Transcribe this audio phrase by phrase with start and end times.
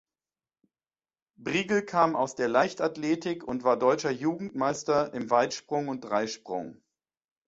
[1.35, 6.81] Briegel kam aus der Leichtathletik und war deutscher Jugendmeister im Weitsprung und Dreisprung.